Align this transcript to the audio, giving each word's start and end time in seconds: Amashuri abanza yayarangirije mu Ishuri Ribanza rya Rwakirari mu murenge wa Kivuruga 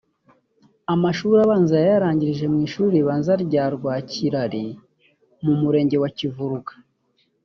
Amashuri 0.93 1.37
abanza 1.45 1.75
yayarangirije 1.83 2.45
mu 2.53 2.59
Ishuri 2.67 2.89
Ribanza 2.97 3.33
rya 3.45 3.63
Rwakirari 3.75 4.65
mu 5.43 5.53
murenge 5.61 5.95
wa 6.03 6.09
Kivuruga 6.17 6.73